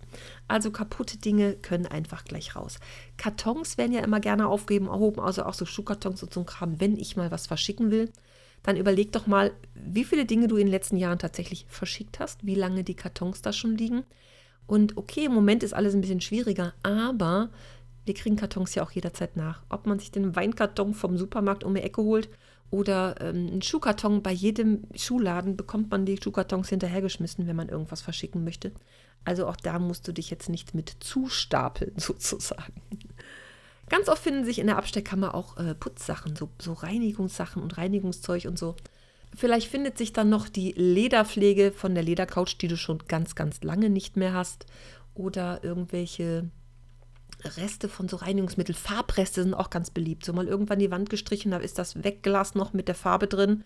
Also 0.47 0.71
kaputte 0.71 1.17
Dinge 1.17 1.53
können 1.53 1.87
einfach 1.87 2.25
gleich 2.25 2.55
raus. 2.55 2.79
Kartons 3.17 3.77
werden 3.77 3.91
ja 3.91 4.01
immer 4.01 4.19
gerne 4.19 4.47
aufgeben, 4.47 4.87
erhoben, 4.87 5.19
also 5.19 5.43
auch 5.43 5.55
so 5.55 5.65
Schuhkartons 5.65 6.21
und 6.21 6.33
so 6.33 6.41
ein 6.41 6.45
Kram, 6.45 6.79
wenn 6.79 6.95
ich 6.95 7.15
mal 7.15 7.31
was 7.31 7.47
verschicken 7.47 7.89
will. 7.89 8.11
Dann 8.63 8.77
überleg 8.77 9.11
doch 9.11 9.27
mal, 9.27 9.51
wie 9.73 10.03
viele 10.03 10.25
Dinge 10.25 10.47
du 10.47 10.57
in 10.57 10.67
den 10.67 10.71
letzten 10.71 10.97
Jahren 10.97 11.19
tatsächlich 11.19 11.65
verschickt 11.69 12.19
hast, 12.19 12.45
wie 12.45 12.55
lange 12.55 12.83
die 12.83 12.95
Kartons 12.95 13.41
da 13.41 13.51
schon 13.51 13.77
liegen. 13.77 14.03
Und 14.67 14.97
okay, 14.97 15.25
im 15.25 15.33
Moment 15.33 15.63
ist 15.63 15.73
alles 15.73 15.95
ein 15.95 16.01
bisschen 16.01 16.21
schwieriger, 16.21 16.73
aber 16.83 17.49
wir 18.05 18.13
kriegen 18.13 18.35
Kartons 18.35 18.75
ja 18.75 18.83
auch 18.83 18.91
jederzeit 18.91 19.37
nach. 19.37 19.63
Ob 19.69 19.87
man 19.87 19.99
sich 19.99 20.11
den 20.11 20.35
Weinkarton 20.35 20.93
vom 20.93 21.17
Supermarkt 21.17 21.63
um 21.63 21.73
die 21.73 21.81
Ecke 21.81 22.03
holt 22.03 22.29
oder 22.69 23.15
ähm, 23.21 23.47
einen 23.47 23.61
Schuhkarton. 23.61 24.21
Bei 24.21 24.31
jedem 24.31 24.83
Schuhladen 24.95 25.55
bekommt 25.55 25.91
man 25.91 26.05
die 26.05 26.19
Schuhkartons 26.21 26.69
hinterhergeschmissen, 26.69 27.47
wenn 27.47 27.55
man 27.55 27.69
irgendwas 27.69 28.01
verschicken 28.01 28.43
möchte. 28.43 28.71
Also 29.25 29.47
auch 29.47 29.55
da 29.55 29.79
musst 29.79 30.07
du 30.07 30.13
dich 30.13 30.29
jetzt 30.29 30.49
nicht 30.49 30.73
mit 30.73 30.95
zustapeln, 30.99 31.93
sozusagen. 31.97 32.81
Ganz 33.89 34.09
oft 34.09 34.21
finden 34.21 34.43
sich 34.43 34.59
in 34.59 34.67
der 34.67 34.77
Abstellkammer 34.77 35.33
auch 35.33 35.57
äh, 35.57 35.73
Putzsachen, 35.73 36.35
so, 36.35 36.49
so 36.61 36.73
Reinigungssachen 36.73 37.61
und 37.61 37.77
Reinigungszeug 37.77 38.45
und 38.45 38.59
so. 38.59 38.75
Vielleicht 39.35 39.69
findet 39.69 39.97
sich 39.97 40.13
dann 40.13 40.29
noch 40.29 40.49
die 40.49 40.71
Lederpflege 40.71 41.71
von 41.71 41.93
der 41.93 42.03
Ledercouch, 42.03 42.57
die 42.57 42.67
du 42.67 42.77
schon 42.77 42.99
ganz, 43.07 43.35
ganz 43.35 43.61
lange 43.63 43.89
nicht 43.89 44.17
mehr 44.17 44.33
hast. 44.33 44.65
Oder 45.13 45.63
irgendwelche 45.63 46.49
Reste 47.43 47.87
von 47.87 48.09
so 48.09 48.17
Reinigungsmittel, 48.17 48.75
Farbreste 48.75 49.43
sind 49.43 49.53
auch 49.53 49.69
ganz 49.69 49.91
beliebt. 49.91 50.25
So 50.25 50.33
mal 50.33 50.47
irgendwann 50.47 50.79
die 50.79 50.91
Wand 50.91 51.09
gestrichen, 51.09 51.51
da 51.51 51.57
ist 51.57 51.77
das 51.77 52.03
Wegglas 52.03 52.55
noch 52.55 52.73
mit 52.73 52.87
der 52.87 52.95
Farbe 52.95 53.27
drin. 53.27 53.63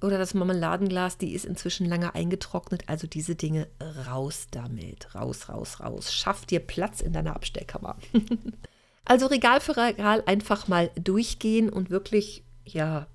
Oder 0.00 0.18
das 0.18 0.34
Marmeladenglas, 0.34 1.18
die 1.18 1.32
ist 1.32 1.44
inzwischen 1.44 1.86
lange 1.86 2.14
eingetrocknet. 2.14 2.88
Also 2.88 3.06
diese 3.06 3.34
Dinge 3.34 3.66
raus 4.06 4.46
damit. 4.50 5.14
Raus, 5.14 5.48
raus, 5.48 5.80
raus. 5.80 6.12
Schaff 6.12 6.46
dir 6.46 6.60
Platz 6.60 7.00
in 7.00 7.12
deiner 7.12 7.34
Abstellkammer. 7.34 7.96
also 9.04 9.26
Regal 9.26 9.60
für 9.60 9.76
Regal 9.76 10.22
einfach 10.26 10.68
mal 10.68 10.90
durchgehen 10.94 11.68
und 11.68 11.90
wirklich, 11.90 12.44
ja, 12.64 13.08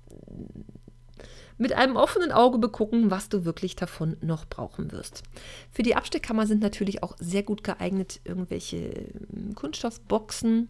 mit 1.56 1.72
einem 1.72 1.96
offenen 1.96 2.32
Auge 2.32 2.58
begucken, 2.58 3.10
was 3.10 3.28
du 3.28 3.44
wirklich 3.44 3.76
davon 3.76 4.16
noch 4.20 4.44
brauchen 4.46 4.90
wirst. 4.92 5.22
Für 5.70 5.82
die 5.82 5.94
Absteckkammer 5.94 6.46
sind 6.46 6.60
natürlich 6.62 7.02
auch 7.02 7.16
sehr 7.18 7.42
gut 7.42 7.62
geeignet 7.62 8.20
irgendwelche 8.24 8.76
ähm, 8.76 9.54
Kunststoffboxen. 9.54 10.68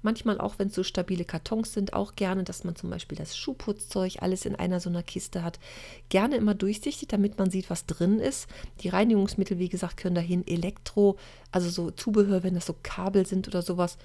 Manchmal 0.00 0.40
auch, 0.40 0.58
wenn 0.58 0.68
es 0.68 0.74
so 0.74 0.82
stabile 0.82 1.24
Kartons 1.24 1.72
sind, 1.74 1.92
auch 1.92 2.16
gerne, 2.16 2.44
dass 2.44 2.64
man 2.64 2.74
zum 2.74 2.90
Beispiel 2.90 3.16
das 3.16 3.36
Schuhputzzeug 3.36 4.16
alles 4.20 4.46
in 4.46 4.56
einer 4.56 4.80
so 4.80 4.90
einer 4.90 5.02
Kiste 5.02 5.44
hat. 5.44 5.60
Gerne 6.08 6.36
immer 6.36 6.54
durchsichtig, 6.54 7.08
damit 7.08 7.38
man 7.38 7.50
sieht, 7.50 7.70
was 7.70 7.86
drin 7.86 8.18
ist. 8.18 8.48
Die 8.80 8.88
Reinigungsmittel, 8.88 9.58
wie 9.58 9.68
gesagt, 9.68 9.98
können 9.98 10.14
dahin. 10.14 10.46
Elektro, 10.46 11.18
also 11.52 11.68
so 11.68 11.90
Zubehör, 11.90 12.42
wenn 12.42 12.54
das 12.54 12.66
so 12.66 12.74
Kabel 12.82 13.26
sind 13.26 13.46
oder 13.48 13.62
sowas, 13.62 13.98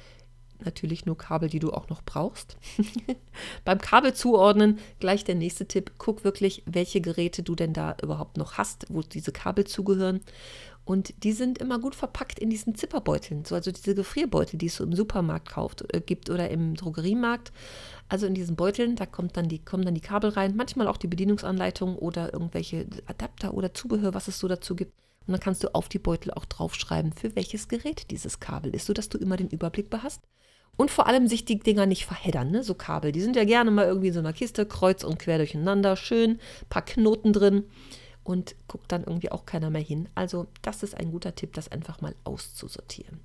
natürlich 0.63 1.05
nur 1.05 1.17
Kabel, 1.17 1.49
die 1.49 1.59
du 1.59 1.71
auch 1.71 1.89
noch 1.89 2.01
brauchst. 2.03 2.57
Beim 3.65 3.79
Kabel 3.79 4.13
zuordnen 4.13 4.79
gleich 4.99 5.23
der 5.23 5.35
nächste 5.35 5.67
Tipp. 5.67 5.91
Guck 5.97 6.23
wirklich, 6.23 6.63
welche 6.65 7.01
Geräte 7.01 7.43
du 7.43 7.55
denn 7.55 7.73
da 7.73 7.95
überhaupt 8.01 8.37
noch 8.37 8.57
hast, 8.57 8.85
wo 8.89 9.01
diese 9.01 9.31
Kabel 9.31 9.65
zugehören. 9.65 10.21
Und 10.87 11.25
die 11.25 11.33
sind 11.33 11.57
immer 11.57 11.79
gut 11.79 11.95
verpackt 11.95 12.39
in 12.39 12.49
diesen 12.49 12.75
Zipperbeuteln, 12.75 13.43
so, 13.43 13.55
also 13.55 13.73
diese 13.73 13.93
Gefrierbeutel, 13.93 14.57
die 14.57 14.67
es 14.67 14.77
so 14.77 14.85
im 14.85 14.93
Supermarkt 14.93 15.49
kauft, 15.49 15.83
äh, 15.93 15.99
gibt 15.99 16.29
oder 16.29 16.49
im 16.49 16.75
Drogeriemarkt. 16.75 17.51
Also 18.07 18.25
in 18.25 18.33
diesen 18.33 18.55
Beuteln, 18.55 18.95
da 18.95 19.05
kommt 19.05 19.35
dann 19.35 19.49
die, 19.49 19.59
kommen 19.59 19.83
dann 19.83 19.95
die 19.95 20.01
Kabel 20.01 20.29
rein, 20.29 20.55
manchmal 20.55 20.87
auch 20.87 20.95
die 20.95 21.07
Bedienungsanleitung 21.07 21.97
oder 21.97 22.31
irgendwelche 22.31 22.87
Adapter 23.05 23.53
oder 23.53 23.73
Zubehör, 23.73 24.13
was 24.13 24.29
es 24.29 24.39
so 24.39 24.47
dazu 24.47 24.77
gibt. 24.77 24.93
Und 25.27 25.33
dann 25.33 25.41
kannst 25.41 25.61
du 25.65 25.75
auf 25.75 25.89
die 25.89 25.99
Beutel 25.99 26.31
auch 26.31 26.45
draufschreiben, 26.45 27.11
für 27.11 27.35
welches 27.35 27.67
Gerät 27.67 28.09
dieses 28.09 28.39
Kabel 28.39 28.73
ist, 28.73 28.85
sodass 28.85 29.09
du 29.09 29.17
immer 29.17 29.35
den 29.35 29.49
Überblick 29.49 29.89
behast. 29.89 30.21
Und 30.77 30.91
vor 30.91 31.07
allem 31.07 31.27
sich 31.27 31.43
die 31.43 31.59
Dinger 31.59 31.87
nicht 31.87 32.05
verheddern, 32.05 32.51
ne? 32.51 32.63
so 32.63 32.75
Kabel. 32.75 33.11
Die 33.11 33.21
sind 33.21 33.35
ja 33.35 33.43
gerne 33.43 33.71
mal 33.71 33.85
irgendwie 33.85 34.09
in 34.09 34.13
so 34.13 34.19
einer 34.19 34.33
Kiste, 34.33 34.65
kreuz 34.65 35.03
und 35.03 35.17
quer 35.17 35.37
durcheinander, 35.37 35.95
schön, 35.95 36.39
paar 36.69 36.85
Knoten 36.85 37.33
drin 37.33 37.63
und 38.23 38.55
guckt 38.67 38.91
dann 38.91 39.03
irgendwie 39.03 39.31
auch 39.31 39.45
keiner 39.45 39.69
mehr 39.69 39.81
hin. 39.81 40.09
Also 40.13 40.47
das 40.61 40.83
ist 40.83 40.95
ein 40.95 41.11
guter 41.11 41.33
Tipp, 41.33 41.53
das 41.53 41.71
einfach 41.71 42.01
mal 42.01 42.13
auszusortieren. 42.25 43.19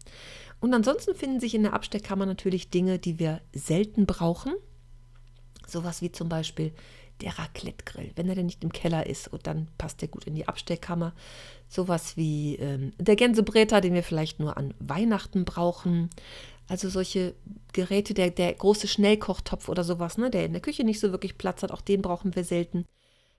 Und 0.61 0.73
ansonsten 0.73 1.15
finden 1.15 1.41
sich 1.41 1.55
in 1.55 1.65
der 1.65 1.75
Absteckkammer 1.75 2.25
natürlich 2.25 2.71
Dinge, 2.71 3.01
die 3.01 3.19
wir 3.19 3.41
selten 3.53 4.07
brauchen. 4.07 4.55
Sowas 5.67 6.03
wie 6.03 6.13
zum 6.13 6.29
Beispiel 6.29 6.73
der 7.21 7.39
Raclette-Grill, 7.39 8.13
wenn 8.15 8.29
er 8.29 8.37
denn 8.37 8.47
nicht 8.47 8.63
im 8.63 8.73
Keller 8.73 9.07
ist 9.07 9.29
und 9.29 9.47
dann 9.47 9.69
passt 9.79 10.01
der 10.03 10.09
gut 10.09 10.25
in 10.25 10.35
die 10.35 10.47
Absteckkammer. 10.47 11.15
Sowas 11.69 12.17
wie 12.17 12.57
ähm, 12.57 12.93
der 12.99 13.17
Gänsebräter, 13.17 13.81
den 13.81 13.95
wir 13.95 14.03
vielleicht 14.03 14.39
nur 14.39 14.57
an 14.57 14.73
Weihnachten 14.79 15.45
brauchen. 15.45 16.11
Also 16.69 16.89
solche 16.89 17.35
Geräte, 17.73 18.15
der, 18.15 18.31
der 18.31 18.53
große 18.55 18.89
Schnellkochtopf 18.89 19.69
oder 19.69 19.85
sowas, 19.85 20.19
ne, 20.19 20.31
der 20.31 20.47
in 20.47 20.53
der 20.53 20.63
Küche 20.63 20.85
nicht 20.85 21.01
so 21.01 21.11
wirklich 21.11 21.39
Platz 21.39 21.63
hat, 21.63 21.71
auch 21.71 21.81
den 21.81 22.03
brauchen 22.03 22.35
wir 22.35 22.45
selten. 22.45 22.87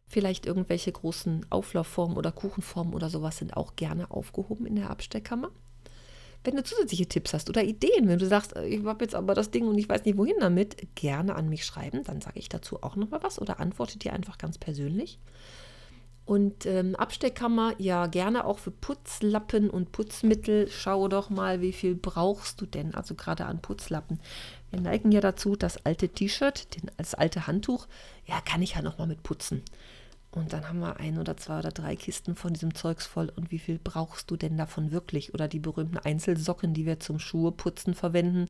Vielleicht 0.07 0.45
irgendwelche 0.45 0.91
großen 0.91 1.45
Auflaufformen 1.49 2.17
oder 2.17 2.31
Kuchenformen 2.31 2.93
oder 2.93 3.09
sowas 3.09 3.37
sind 3.37 3.55
auch 3.55 3.75
gerne 3.75 4.11
aufgehoben 4.11 4.65
in 4.65 4.75
der 4.75 4.89
Absteckkammer. 4.89 5.51
Wenn 6.43 6.57
du 6.57 6.63
zusätzliche 6.63 7.07
Tipps 7.07 7.33
hast 7.33 7.49
oder 7.49 7.63
Ideen, 7.63 8.07
wenn 8.09 8.19
du 8.19 8.27
sagst, 8.27 8.55
äh, 8.55 8.65
ich 8.65 8.83
habe 8.83 9.05
jetzt 9.05 9.15
aber 9.15 9.33
das 9.33 9.51
Ding 9.51 9.65
und 9.65 9.77
ich 9.77 9.87
weiß 9.87 10.03
nicht 10.03 10.17
wohin 10.17 10.35
damit, 10.39 10.95
gerne 10.95 11.35
an 11.35 11.47
mich 11.49 11.65
schreiben, 11.65 12.03
dann 12.03 12.21
sage 12.21 12.39
ich 12.39 12.49
dazu 12.49 12.83
auch 12.83 12.95
nochmal 12.95 13.23
was 13.23 13.41
oder 13.41 13.59
antworte 13.59 13.97
dir 13.97 14.13
einfach 14.13 14.37
ganz 14.37 14.57
persönlich. 14.57 15.19
Und 16.25 16.65
ähm, 16.65 16.95
Absteckkammer, 16.95 17.73
ja, 17.79 18.07
gerne 18.07 18.45
auch 18.45 18.57
für 18.57 18.71
Putzlappen 18.71 19.69
und 19.69 19.91
Putzmittel. 19.91 20.69
Schau 20.69 21.09
doch 21.09 21.29
mal, 21.29 21.59
wie 21.59 21.73
viel 21.73 21.95
brauchst 21.95 22.61
du 22.61 22.65
denn? 22.65 22.95
Also 22.95 23.15
gerade 23.15 23.45
an 23.45 23.61
Putzlappen. 23.61 24.21
Wir 24.71 24.79
neigen 24.79 25.11
ja 25.11 25.19
dazu, 25.19 25.55
das 25.55 25.85
alte 25.85 26.09
T-Shirt, 26.09 26.67
das 26.97 27.13
alte 27.13 27.45
Handtuch, 27.45 27.87
ja, 28.25 28.39
kann 28.41 28.61
ich 28.61 28.75
ja 28.75 28.81
nochmal 28.81 29.07
mit 29.07 29.21
putzen. 29.21 29.63
Und 30.31 30.51
dann 30.51 30.67
haben 30.67 30.79
wir 30.79 30.97
ein 30.97 31.19
oder 31.19 31.37
zwei 31.37 31.59
oder 31.59 31.71
drei 31.71 31.95
Kisten 31.95 32.35
von 32.35 32.53
diesem 32.53 32.73
Zeugs 32.73 33.05
voll. 33.05 33.31
Und 33.35 33.51
wie 33.51 33.59
viel 33.59 33.79
brauchst 33.83 34.31
du 34.31 34.37
denn 34.37 34.57
davon 34.57 34.91
wirklich? 34.91 35.33
Oder 35.33 35.47
die 35.47 35.59
berühmten 35.59 35.97
Einzelsocken, 35.97 36.73
die 36.73 36.85
wir 36.85 36.99
zum 36.99 37.19
Schuheputzen 37.19 37.93
verwenden. 37.93 38.47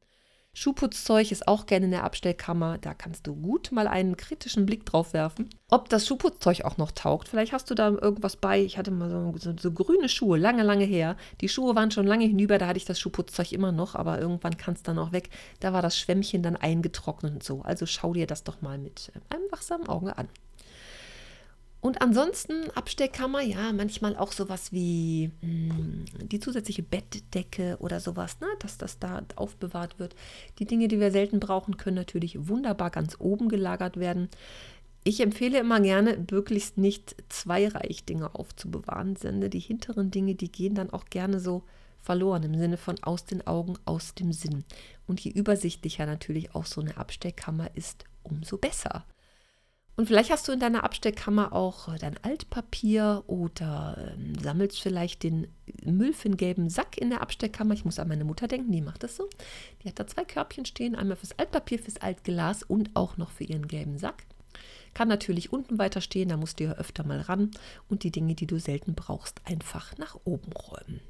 Schuhputzzeug 0.56 1.32
ist 1.32 1.48
auch 1.48 1.66
gerne 1.66 1.86
in 1.86 1.92
der 1.92 2.04
Abstellkammer. 2.04 2.78
Da 2.78 2.94
kannst 2.94 3.26
du 3.26 3.36
gut 3.36 3.72
mal 3.72 3.88
einen 3.88 4.18
kritischen 4.18 4.68
Blick 4.68 4.86
drauf 4.86 5.12
werfen. 5.14 5.50
Ob 5.70 5.90
das 5.90 6.06
Schuhputzzeug 6.06 6.64
auch 6.64 6.78
noch 6.78 6.92
taugt. 6.92 7.28
Vielleicht 7.28 7.54
hast 7.54 7.72
du 7.72 7.76
da 7.76 7.90
irgendwas 7.90 8.36
bei. 8.36 8.62
Ich 8.62 8.78
hatte 8.78 8.92
mal 8.92 9.10
so, 9.10 9.34
so, 9.40 9.56
so, 9.58 9.72
grüne 9.72 10.10
Schuhe, 10.10 10.38
lange, 10.38 10.62
lange 10.62 10.86
her. 10.86 11.18
Die 11.42 11.50
Schuhe 11.50 11.76
waren 11.76 11.90
schon 11.90 12.06
lange 12.06 12.26
hinüber, 12.26 12.60
da 12.60 12.68
hatte 12.68 12.78
ich 12.78 12.86
das 12.86 13.00
Schuhputzzeug 13.00 13.52
immer 13.52 13.72
noch, 13.72 13.96
aber 13.96 14.20
irgendwann 14.20 14.56
kann 14.56 14.76
es 14.76 14.84
dann 14.84 15.00
auch 15.00 15.12
weg. 15.12 15.32
Da 15.60 15.74
war 15.74 15.82
das 15.82 15.98
Schwämmchen 15.98 16.44
dann 16.44 16.56
eingetrocknet 16.56 17.34
und 17.34 17.44
so. 17.44 17.64
Also 17.64 17.88
schau 17.88 18.14
dir 18.14 18.28
das 18.28 18.44
doch 18.44 18.62
mal 18.62 18.78
mit 18.78 19.12
äh, 19.16 19.36
einem 19.36 19.52
wachsamen 19.52 19.88
Auge 19.88 20.18
an. 20.20 20.30
Und 21.84 22.02
ansonsten 22.02 22.72
Absteckkammer, 22.76 23.42
ja, 23.42 23.74
manchmal 23.74 24.16
auch 24.16 24.32
sowas 24.32 24.72
wie 24.72 25.32
mh, 25.42 25.76
hm, 25.76 26.06
die 26.30 26.40
zusätzliche 26.40 26.82
Bettdecke 26.82 27.76
oder 27.82 28.00
sowas, 28.00 28.40
ne, 28.40 28.48
dass 28.60 28.78
das 28.78 29.00
da 29.00 29.22
aufbewahrt 29.36 30.00
wird. 30.00 30.16
Die 30.60 30.66
Dinge, 30.66 30.88
die 30.88 31.02
wir 31.02 31.12
selten 31.12 31.42
brauchen, 31.42 31.76
können 31.76 31.98
natürlich 31.98 32.48
wunderbar 32.48 32.90
ganz 32.90 33.18
oben 33.20 33.50
gelagert 33.50 33.98
werden. 33.98 34.30
Ich 35.04 35.20
empfehle 35.20 35.60
immer 35.60 35.82
gerne, 35.82 36.26
möglichst 36.32 36.78
nicht 36.78 37.18
zwei 37.28 37.68
Reichdinge 37.68 38.34
aufzubewahren, 38.34 39.18
sondern 39.18 39.50
die 39.50 39.60
hinteren 39.60 40.10
Dinge, 40.10 40.36
die 40.36 40.50
gehen 40.50 40.76
dann 40.76 40.90
auch 40.90 41.08
gerne 41.10 41.42
so 41.42 41.64
verloren 42.02 42.44
im 42.44 42.58
Sinne 42.58 42.78
von 42.78 42.96
aus 43.04 43.26
den 43.26 43.46
Augen, 43.46 43.78
aus 43.84 44.16
dem 44.16 44.32
Sinn. 44.32 44.64
Und 45.06 45.20
je 45.20 45.32
übersichtlicher 45.32 46.06
natürlich 46.06 46.56
auch 46.56 46.66
so 46.66 46.80
eine 46.80 46.96
Absteckkammer 46.96 47.76
ist, 47.76 48.06
umso 48.24 48.58
besser. 48.58 49.04
Und 49.96 50.08
vielleicht 50.08 50.32
hast 50.32 50.48
du 50.48 50.52
in 50.52 50.60
deiner 50.60 50.84
Absteckkammer 50.84 51.54
auch 51.54 51.88
äh, 51.88 52.00
dein 52.00 52.18
Altpapier 52.24 53.24
oder 53.28 54.14
ähm, 54.18 54.34
sammelst 54.42 54.82
vielleicht 54.82 55.22
den 55.22 55.48
Müll 55.86 56.14
für 56.14 56.30
den 56.30 56.38
gelben 56.38 56.70
Sack 56.70 56.98
in 56.98 57.12
der 57.12 57.22
Absteckkammer. 57.22 57.76
Ich 57.76 57.86
muss 57.86 58.00
an 58.00 58.08
meine 58.08 58.26
Mutter 58.26 58.48
denken, 58.48 58.72
die 58.72 58.82
macht 58.82 59.04
das 59.04 59.16
so. 59.16 59.30
Die 59.84 59.90
hat 59.90 60.00
da 60.00 60.08
zwei 60.08 60.26
Körbchen 60.26 60.66
stehen, 60.66 60.96
einmal 60.96 61.18
fürs 61.18 61.38
Altpapier, 61.38 61.78
fürs 61.78 61.98
Altglas 61.98 62.64
und 62.64 62.96
auch 62.96 63.18
noch 63.18 63.30
für 63.30 63.44
ihren 63.44 63.68
gelben 63.68 64.00
Sack. 64.00 64.26
Kann 64.96 65.08
natürlich 65.08 65.52
unten 65.52 65.78
weiter 65.78 66.02
stehen, 66.02 66.30
da 66.30 66.38
musst 66.38 66.60
du 66.60 66.66
ja 66.66 66.74
öfter 66.74 67.04
mal 67.04 67.22
ran 67.22 67.52
und 67.90 68.04
die 68.04 68.12
Dinge, 68.12 68.36
die 68.36 68.48
du 68.48 68.60
selten 68.60 68.96
brauchst, 68.96 69.42
einfach 69.46 69.98
nach 69.98 70.18
oben 70.24 70.52
räumen. 70.54 71.02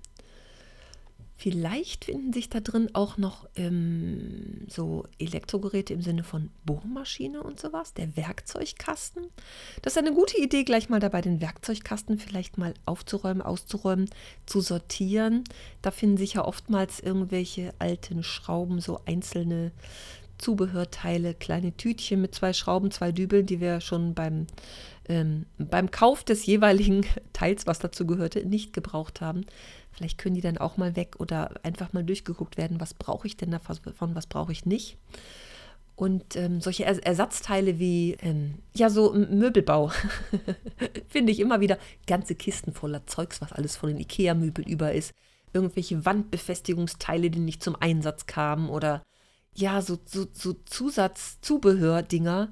Vielleicht 1.35 2.05
finden 2.05 2.31
sich 2.31 2.49
da 2.49 2.59
drin 2.59 2.89
auch 2.93 3.17
noch 3.17 3.49
ähm, 3.55 4.65
so 4.69 5.05
Elektrogeräte 5.19 5.93
im 5.93 6.01
Sinne 6.01 6.23
von 6.23 6.51
Bohrmaschine 6.63 7.41
und 7.41 7.59
sowas, 7.59 7.93
der 7.93 8.15
Werkzeugkasten. 8.15 9.27
Das 9.81 9.93
ist 9.93 9.97
eine 9.97 10.13
gute 10.13 10.37
Idee, 10.37 10.63
gleich 10.63 10.89
mal 10.89 10.99
dabei 10.99 11.21
den 11.21 11.41
Werkzeugkasten 11.41 12.19
vielleicht 12.19 12.57
mal 12.57 12.73
aufzuräumen, 12.85 13.41
auszuräumen, 13.41 14.09
zu 14.45 14.61
sortieren. 14.61 15.43
Da 15.81 15.91
finden 15.91 16.17
sich 16.17 16.33
ja 16.33 16.45
oftmals 16.45 16.99
irgendwelche 16.99 17.73
alten 17.79 18.23
Schrauben, 18.23 18.79
so 18.79 19.01
einzelne 19.05 19.71
Zubehörteile, 20.37 21.33
kleine 21.33 21.75
Tütchen 21.75 22.21
mit 22.21 22.35
zwei 22.35 22.53
Schrauben, 22.53 22.91
zwei 22.91 23.11
Dübeln, 23.11 23.45
die 23.45 23.59
wir 23.59 23.81
schon 23.81 24.13
beim, 24.13 24.47
ähm, 25.07 25.45
beim 25.57 25.89
Kauf 25.89 26.23
des 26.23 26.45
jeweiligen 26.45 27.05
Teils, 27.33 27.65
was 27.65 27.79
dazu 27.79 28.05
gehörte, 28.05 28.45
nicht 28.45 28.73
gebraucht 28.73 29.21
haben. 29.21 29.45
Vielleicht 29.93 30.17
können 30.17 30.35
die 30.35 30.41
dann 30.41 30.57
auch 30.57 30.77
mal 30.77 30.95
weg 30.95 31.15
oder 31.19 31.51
einfach 31.63 31.93
mal 31.93 32.03
durchgeguckt 32.03 32.57
werden, 32.57 32.79
was 32.79 32.93
brauche 32.93 33.27
ich 33.27 33.37
denn 33.37 33.51
davon, 33.51 34.15
was 34.15 34.27
brauche 34.27 34.51
ich 34.51 34.65
nicht. 34.65 34.97
Und 35.95 36.35
ähm, 36.35 36.59
solche 36.59 36.85
Ersatzteile 36.85 37.77
wie, 37.77 38.17
ähm, 38.21 38.55
ja, 38.73 38.89
so 38.89 39.13
Möbelbau, 39.13 39.91
finde 41.07 41.31
ich 41.31 41.39
immer 41.39 41.59
wieder 41.59 41.77
ganze 42.07 42.33
Kisten 42.33 42.73
voller 42.73 43.05
Zeugs, 43.05 43.41
was 43.41 43.53
alles 43.53 43.75
von 43.75 43.89
den 43.89 43.99
IKEA-Möbeln 43.99 44.67
über 44.67 44.91
ist. 44.91 45.13
Irgendwelche 45.53 46.03
Wandbefestigungsteile, 46.03 47.29
die 47.29 47.39
nicht 47.39 47.61
zum 47.61 47.75
Einsatz 47.79 48.25
kamen 48.25 48.69
oder 48.69 49.03
ja, 49.53 49.83
so, 49.83 49.99
so, 50.03 50.25
so 50.33 50.53
Zusatz-Zubehör-Dinger, 50.65 52.51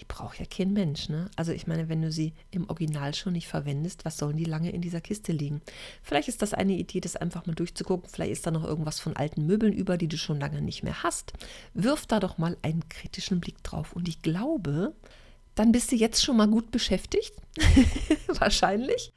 die 0.00 0.06
braucht 0.06 0.38
ja 0.38 0.46
kein 0.46 0.72
Mensch, 0.72 1.10
ne? 1.10 1.30
Also 1.36 1.52
ich 1.52 1.66
meine, 1.66 1.88
wenn 1.90 2.00
du 2.00 2.10
sie 2.10 2.32
im 2.50 2.68
Original 2.70 3.14
schon 3.14 3.34
nicht 3.34 3.48
verwendest, 3.48 4.06
was 4.06 4.16
sollen 4.16 4.38
die 4.38 4.44
lange 4.44 4.70
in 4.70 4.80
dieser 4.80 5.02
Kiste 5.02 5.32
liegen? 5.32 5.60
Vielleicht 6.02 6.28
ist 6.28 6.40
das 6.40 6.54
eine 6.54 6.72
Idee, 6.72 7.00
das 7.00 7.16
einfach 7.16 7.46
mal 7.46 7.54
durchzugucken. 7.54 8.08
Vielleicht 8.08 8.32
ist 8.32 8.46
da 8.46 8.50
noch 8.50 8.64
irgendwas 8.64 8.98
von 8.98 9.14
alten 9.14 9.46
Möbeln 9.46 9.74
über, 9.74 9.98
die 9.98 10.08
du 10.08 10.16
schon 10.16 10.40
lange 10.40 10.62
nicht 10.62 10.82
mehr 10.82 11.02
hast. 11.02 11.34
Wirf 11.74 12.06
da 12.06 12.18
doch 12.18 12.38
mal 12.38 12.56
einen 12.62 12.88
kritischen 12.88 13.40
Blick 13.40 13.62
drauf. 13.62 13.92
Und 13.92 14.08
ich 14.08 14.22
glaube, 14.22 14.94
dann 15.54 15.72
bist 15.72 15.92
du 15.92 15.96
jetzt 15.96 16.24
schon 16.24 16.38
mal 16.38 16.48
gut 16.48 16.70
beschäftigt. 16.70 17.34
Wahrscheinlich. 18.26 19.12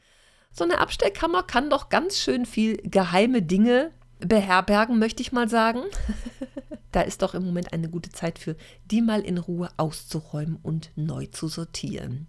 So 0.51 0.65
eine 0.65 0.79
Abstellkammer 0.79 1.43
kann 1.43 1.69
doch 1.69 1.87
ganz 1.87 2.19
schön 2.19 2.45
viel 2.45 2.77
geheime 2.77 3.41
Dinge 3.41 3.91
beherbergen, 4.19 4.99
möchte 4.99 5.21
ich 5.21 5.31
mal 5.31 5.47
sagen. 5.47 5.81
da 6.93 7.01
ist 7.01 7.21
doch 7.21 7.33
im 7.33 7.43
Moment 7.43 7.73
eine 7.73 7.89
gute 7.89 8.11
Zeit 8.11 8.39
für, 8.39 8.55
die 8.85 9.01
mal 9.01 9.21
in 9.21 9.37
Ruhe 9.37 9.69
auszuräumen 9.77 10.57
und 10.61 10.91
neu 10.95 11.25
zu 11.25 11.47
sortieren. 11.47 12.27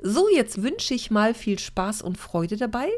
So, 0.00 0.28
jetzt 0.28 0.62
wünsche 0.62 0.94
ich 0.94 1.10
mal 1.10 1.34
viel 1.34 1.58
Spaß 1.58 2.02
und 2.02 2.16
Freude 2.18 2.56
dabei. 2.56 2.88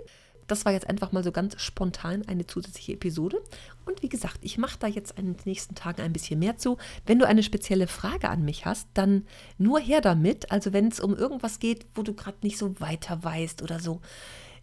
das 0.47 0.65
war 0.65 0.73
jetzt 0.73 0.91
einfach 0.91 1.13
mal 1.13 1.23
so 1.23 1.31
ganz 1.31 1.61
spontan 1.63 2.27
eine 2.27 2.45
zusätzliche 2.45 2.95
Episode. 2.95 3.41
Und 3.87 4.03
wie 4.03 4.09
gesagt, 4.09 4.39
ich 4.41 4.59
mache 4.59 4.81
da 4.81 4.89
jetzt 4.89 5.17
in 5.17 5.27
den 5.27 5.37
nächsten 5.45 5.77
Tagen 5.77 6.03
ein 6.03 6.13
bisschen 6.13 6.41
mehr 6.41 6.57
zu. 6.59 6.77
Wenn 7.07 7.21
du 7.21 7.27
eine 7.27 7.45
spezielle 7.45 7.87
Frage 7.87 8.29
an 8.29 8.45
mich 8.45 8.67
hast, 8.67 8.89
dann 8.95 9.29
nur 9.59 9.79
her 9.79 10.01
damit. 10.01 10.51
Also 10.51 10.73
wenn 10.73 10.89
es 10.89 10.99
um 10.99 11.17
irgendwas 11.17 11.61
geht, 11.61 11.87
wo 11.95 12.03
du 12.03 12.15
gerade 12.15 12.39
nicht 12.43 12.59
so 12.59 12.81
weiter 12.81 13.23
weißt 13.23 13.63
oder 13.63 13.79
so. 13.79 14.01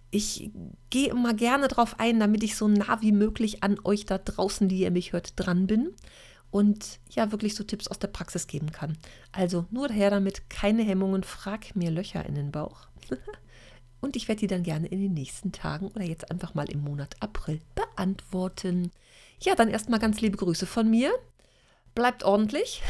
Ich 0.10 0.52
gehe 0.90 1.10
immer 1.10 1.34
gerne 1.34 1.68
drauf 1.68 2.00
ein, 2.00 2.20
damit 2.20 2.44
ich 2.44 2.56
so 2.56 2.68
nah 2.68 3.02
wie 3.02 3.12
möglich 3.12 3.64
an 3.64 3.78
euch 3.84 4.06
da 4.06 4.18
draußen, 4.18 4.70
die 4.70 4.80
ihr 4.80 4.92
mich 4.92 5.12
hört, 5.12 5.34
dran 5.36 5.68
bin 5.68 5.94
und 6.52 7.00
ja 7.10 7.32
wirklich 7.32 7.56
so 7.56 7.64
Tipps 7.64 7.88
aus 7.88 8.00
der 8.00 8.08
Praxis 8.08 8.48
geben 8.48 8.72
kann. 8.72 8.98
Also 9.32 9.66
nur 9.70 9.90
her 9.90 10.10
damit, 10.10 10.50
keine 10.50 10.84
Hemmungen, 10.84 11.24
frag 11.24 11.76
mir 11.76 11.92
Löcher 11.92 12.26
in 12.26 12.36
den 12.36 12.52
Bauch. 12.52 12.88
und 14.02 14.16
ich 14.16 14.28
werde 14.28 14.40
die 14.40 14.48
dann 14.48 14.64
gerne 14.64 14.88
in 14.88 15.02
den 15.02 15.14
nächsten 15.14 15.52
Tagen 15.52 15.88
oder 15.90 16.04
jetzt 16.04 16.32
einfach 16.32 16.54
mal 16.54 16.70
im 16.70 16.82
Monat 16.82 17.16
April 17.20 17.60
beantworten. 17.76 18.92
Ja, 19.42 19.56
dann 19.56 19.70
erstmal 19.70 20.00
ganz 20.00 20.22
liebe 20.22 20.38
Grüße 20.38 20.66
von 20.66 20.90
mir. 20.90 21.12
Bleibt 21.96 22.24
ordentlich 22.24 22.84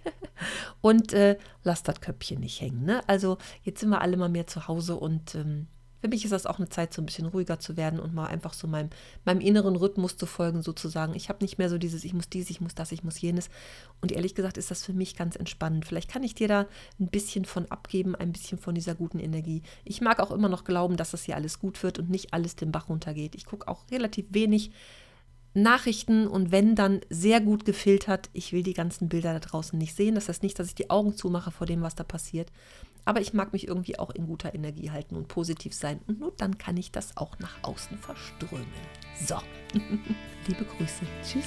und 0.80 1.12
äh, 1.12 1.38
lasst 1.64 1.88
das 1.88 2.00
Köpfchen 2.00 2.40
nicht 2.40 2.60
hängen. 2.60 2.84
Ne? 2.84 3.02
Also 3.08 3.36
jetzt 3.64 3.80
sind 3.80 3.90
wir 3.90 4.00
alle 4.00 4.16
mal 4.16 4.28
mehr 4.28 4.46
zu 4.46 4.68
Hause 4.68 4.96
und 4.96 5.34
ähm, 5.34 5.66
für 6.00 6.08
mich 6.08 6.24
ist 6.24 6.30
das 6.30 6.46
auch 6.46 6.58
eine 6.58 6.68
Zeit, 6.68 6.94
so 6.94 7.02
ein 7.02 7.06
bisschen 7.06 7.26
ruhiger 7.26 7.58
zu 7.58 7.76
werden 7.76 7.98
und 7.98 8.14
mal 8.14 8.26
einfach 8.26 8.52
so 8.52 8.66
meinem, 8.66 8.90
meinem 9.24 9.40
inneren 9.40 9.76
Rhythmus 9.76 10.16
zu 10.16 10.26
folgen, 10.26 10.62
sozusagen. 10.62 11.14
Ich 11.14 11.28
habe 11.28 11.42
nicht 11.44 11.58
mehr 11.58 11.68
so 11.68 11.78
dieses, 11.78 12.04
ich 12.04 12.14
muss 12.14 12.28
dies, 12.28 12.50
ich 12.50 12.60
muss 12.60 12.74
das, 12.74 12.92
ich 12.92 13.04
muss 13.04 13.20
jenes. 13.20 13.50
Und 14.00 14.12
ehrlich 14.12 14.34
gesagt 14.34 14.58
ist 14.58 14.70
das 14.70 14.84
für 14.84 14.92
mich 14.92 15.16
ganz 15.16 15.36
entspannend. 15.36 15.86
Vielleicht 15.86 16.10
kann 16.10 16.22
ich 16.22 16.34
dir 16.34 16.48
da 16.48 16.66
ein 17.00 17.08
bisschen 17.08 17.44
von 17.44 17.70
abgeben, 17.70 18.14
ein 18.14 18.32
bisschen 18.32 18.58
von 18.58 18.74
dieser 18.74 18.94
guten 18.94 19.18
Energie. 19.18 19.62
Ich 19.84 20.00
mag 20.00 20.20
auch 20.20 20.30
immer 20.30 20.48
noch 20.48 20.64
glauben, 20.64 20.96
dass 20.96 21.10
das 21.10 21.24
hier 21.24 21.36
alles 21.36 21.58
gut 21.58 21.82
wird 21.82 21.98
und 21.98 22.10
nicht 22.10 22.32
alles 22.32 22.56
den 22.56 22.72
Bach 22.72 22.88
runtergeht. 22.88 23.34
Ich 23.34 23.46
gucke 23.46 23.68
auch 23.68 23.84
relativ 23.90 24.26
wenig 24.30 24.70
Nachrichten 25.54 26.26
und 26.26 26.52
wenn 26.52 26.74
dann 26.74 27.00
sehr 27.10 27.40
gut 27.40 27.64
gefiltert. 27.64 28.30
Ich 28.32 28.52
will 28.52 28.62
die 28.62 28.74
ganzen 28.74 29.08
Bilder 29.08 29.32
da 29.32 29.40
draußen 29.40 29.78
nicht 29.78 29.94
sehen. 29.94 30.14
Das 30.14 30.28
heißt 30.28 30.42
nicht, 30.42 30.58
dass 30.58 30.68
ich 30.68 30.74
die 30.74 30.90
Augen 30.90 31.16
zumache 31.16 31.50
vor 31.50 31.66
dem, 31.66 31.82
was 31.82 31.94
da 31.94 32.04
passiert. 32.04 32.52
Aber 33.04 33.20
ich 33.20 33.32
mag 33.32 33.52
mich 33.52 33.66
irgendwie 33.66 33.98
auch 33.98 34.10
in 34.10 34.26
guter 34.26 34.54
Energie 34.54 34.90
halten 34.90 35.16
und 35.16 35.28
positiv 35.28 35.74
sein. 35.74 36.00
Und 36.06 36.20
nur 36.20 36.32
dann 36.36 36.58
kann 36.58 36.76
ich 36.76 36.92
das 36.92 37.16
auch 37.16 37.38
nach 37.38 37.56
außen 37.62 37.96
verströmen. 37.98 38.66
So, 39.26 39.36
liebe 40.46 40.64
Grüße. 40.64 41.06
Tschüss. 41.22 41.46